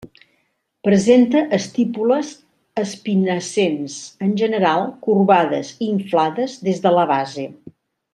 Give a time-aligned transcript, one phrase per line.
[0.87, 2.31] Presenta estípules
[2.83, 7.47] espinescents, en general corbades i inflades des de la base.